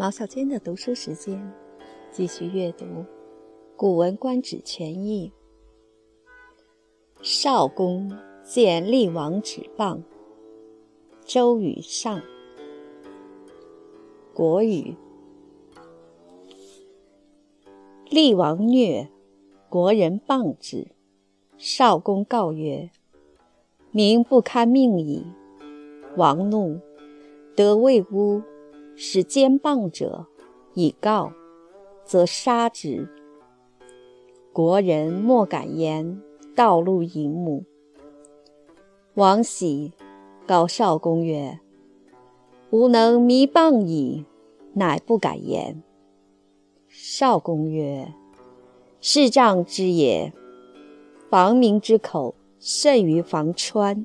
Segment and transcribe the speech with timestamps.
[0.00, 1.52] 毛小娟的读书时间，
[2.10, 2.86] 继续阅读
[3.76, 5.30] 《古文观止全译》。
[7.22, 8.10] 少公
[8.42, 10.00] 见厉王止谤。
[11.26, 12.22] 周语上。
[14.32, 14.96] 国语。
[18.08, 19.06] 厉王虐，
[19.68, 20.92] 国人谤之。
[21.58, 22.90] 少公告曰
[23.92, 25.26] ：“民不堪命矣。”
[26.16, 26.80] 王怒，
[27.54, 28.40] 得魏乌。
[28.96, 30.26] 使奸谤者
[30.74, 31.32] 以告，
[32.04, 33.08] 则杀之。
[34.52, 36.20] 国人莫敢言，
[36.54, 37.64] 道路迎目。
[39.14, 39.92] 王喜
[40.46, 41.60] 告少公曰
[42.70, 44.24] ：“吾能弥谤矣，
[44.74, 45.82] 乃不敢言。”
[46.88, 48.12] 少公曰
[49.00, 50.32] ：“是仗之也。
[51.28, 54.04] 防民之口，甚于防川。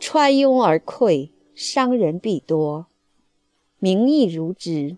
[0.00, 2.86] 川拥而溃，伤人必多。”
[3.80, 4.96] 民亦如之，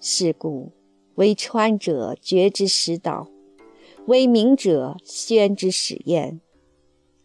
[0.00, 0.72] 是故
[1.16, 3.28] 为川者决之始导，
[4.06, 6.40] 为民者宣之始焉。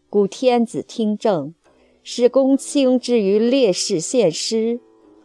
[0.10, 1.54] 故天子听政，
[2.04, 4.82] 使公卿之于烈士献诗，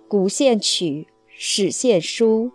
[0.07, 2.53] 古献曲，史献书，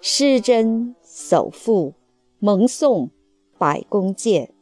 [0.00, 1.92] 诗真叟赋，
[2.38, 3.10] 蒙颂，
[3.58, 4.54] 百工见。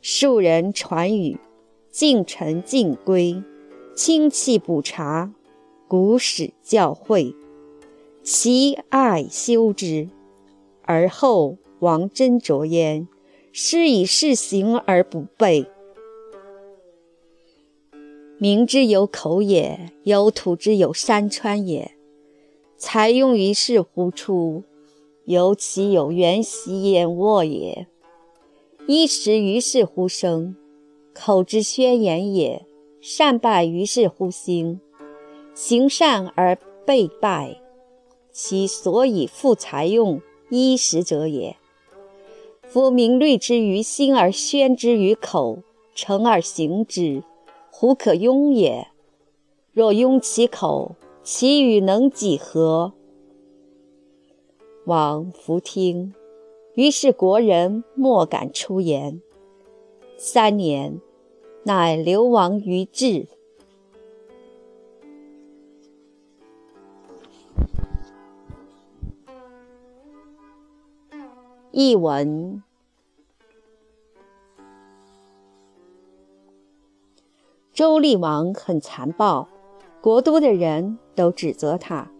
[0.00, 1.38] 庶人传语，
[1.92, 3.40] 近臣进归，
[3.94, 5.32] 亲戚补察。
[5.90, 7.34] 古史教诲，
[8.22, 10.08] 其爱修之，
[10.82, 13.08] 而后王真着焉。
[13.50, 15.66] 师以事行而不备，
[18.38, 21.90] 民之有口也，有土之有山川也。
[22.76, 24.62] 才用于是乎出，
[25.24, 27.88] 犹其有原习焉卧也。
[28.86, 30.54] 衣食于是乎生，
[31.12, 32.64] 口之宣言也。
[33.00, 34.80] 善败于是乎兴。
[35.54, 36.56] 行善而
[36.86, 37.60] 被败，
[38.32, 41.56] 其所以复财用衣食者也。
[42.62, 45.58] 夫民虑之于心而宣之于口，
[45.94, 47.22] 诚而行之，
[47.70, 48.88] 胡可庸也？
[49.72, 52.92] 若庸其口，其语能几何？
[54.84, 56.14] 王弗听，
[56.74, 59.20] 于是国人莫敢出言。
[60.16, 61.00] 三年，
[61.64, 63.26] 乃流亡于治。
[71.82, 72.62] 译文：
[77.72, 79.48] 周厉王很残暴，
[80.02, 82.10] 国都的人都指责他。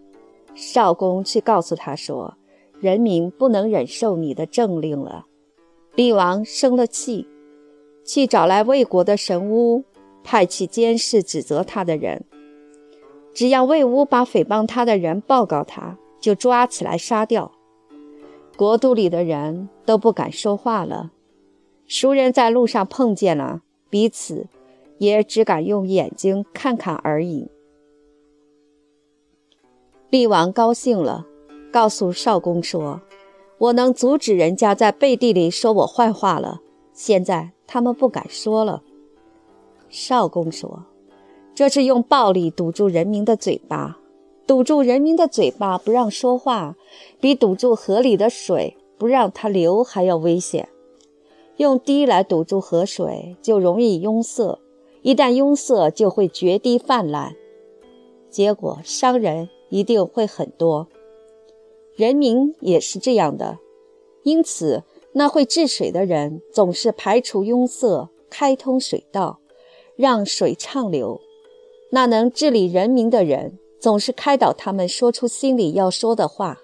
[0.55, 2.39] 少公去告诉他说
[2.81, 5.27] ：“人民不能忍受你的政令了。”
[5.95, 7.29] 厉王生了气，
[8.03, 9.85] 去找来魏国的神巫，
[10.25, 12.25] 派去监视指责他的人。
[13.35, 17.53] 只要魏巫把诽谤他的人报告他，就抓起来杀掉。
[18.61, 21.13] 国都里的人都不敢说话了，
[21.87, 24.49] 熟人在路上碰见了，彼此
[24.99, 27.49] 也只敢用眼睛看看而已。
[30.11, 31.27] 厉王高兴了，
[31.73, 33.01] 告诉少公说
[33.57, 36.61] ：“我能阻止人家在背地里说我坏话了，
[36.93, 38.83] 现在他们不敢说了。”
[39.89, 40.85] 少公说
[41.57, 43.97] ：“这是用暴力堵住人民的嘴巴。”
[44.51, 46.77] 堵住人民的嘴巴不让说话，
[47.21, 50.69] 比堵住河里的水不让它流还要危险。
[51.59, 54.59] 用堤来堵住河水就容易拥塞，
[55.03, 57.37] 一旦拥塞就会决堤泛滥，
[58.29, 60.89] 结果伤人一定会很多。
[61.95, 63.61] 人民也是这样的，
[64.25, 64.83] 因此
[65.13, 69.39] 那会治水的人总是排除拥塞，开通水道，
[69.95, 71.21] 让水畅流。
[71.91, 73.57] 那能治理人民的人。
[73.81, 76.59] 总是开导他们说出心里要说的话，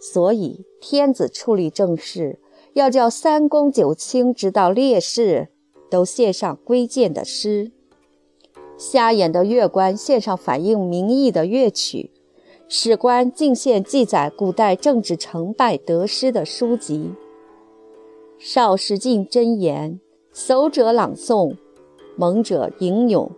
[0.00, 2.38] 所以天子处理政事，
[2.74, 5.48] 要叫三公九卿直到烈士
[5.90, 7.72] 都献上归谏的诗，
[8.78, 12.12] 瞎眼的乐官献上反映民意的乐曲，
[12.68, 17.12] 史官进献记载古代政治成败得失的书籍，
[18.38, 19.98] 少时进箴言，
[20.32, 21.56] 叟者朗诵，
[22.16, 23.30] 蒙者吟咏。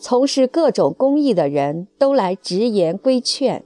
[0.00, 3.62] 从事各种公益的人都来直言规劝，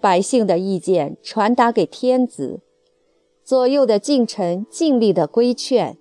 [0.00, 2.60] 百姓的意见传达给天子，
[3.42, 5.98] 左右的近臣尽力的规劝，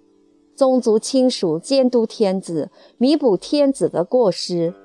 [0.56, 2.70] 宗族亲属监督天子，
[3.00, 4.76] 弥补天子的过失。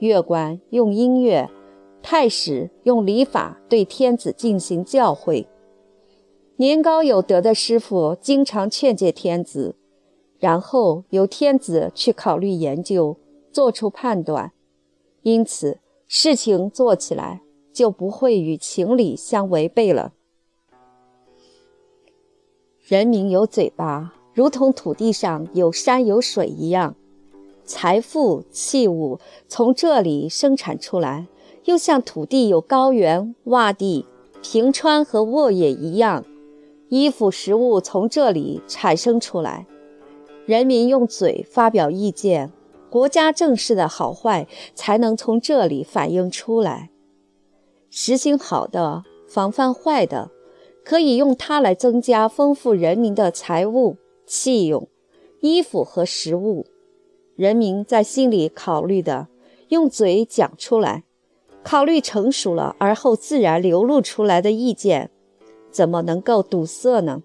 [0.00, 1.48] 乐官用音乐，
[2.02, 5.46] 太史用礼法对天子进行教诲。
[6.56, 9.76] 年高有德的师傅经常劝诫天子，
[10.38, 13.16] 然后由天子去考虑研究。
[13.52, 14.52] 做出判断，
[15.22, 17.42] 因此事情做起来
[17.72, 20.12] 就不会与情理相违背了。
[22.78, 26.96] 人民有嘴巴，如同土地上有山有水一样，
[27.64, 31.28] 财富器物从这里生产出来，
[31.64, 34.06] 又像土地有高原、洼地、
[34.42, 36.24] 平川和沃野一样，
[36.88, 39.66] 衣服、食物从这里产生出来。
[40.46, 42.50] 人民用嘴发表意见，
[42.90, 46.90] 国家政事的好坏才能从这里反映出来。
[47.88, 50.30] 实行好的，防范坏的，
[50.84, 53.96] 可以用它来增加丰富人民的财物、
[54.26, 54.88] 器用、
[55.40, 56.66] 衣服和食物。
[57.36, 59.28] 人民在心里考虑的，
[59.68, 61.04] 用嘴讲出来，
[61.62, 65.10] 考虑成熟了而后自然流露出来的意见，
[65.70, 67.22] 怎么能够堵塞呢？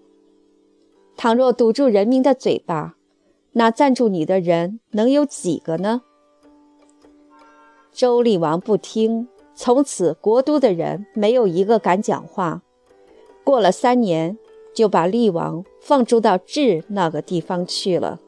[1.16, 2.95] 倘若堵住人民的嘴巴，
[3.58, 6.02] 那赞助你的人能有几个呢？
[7.90, 12.60] 周厉王不听，从此国都的人没有一个敢讲话。
[13.42, 14.36] 过了三年，
[14.74, 18.20] 就把厉王放逐到治那个地方去了。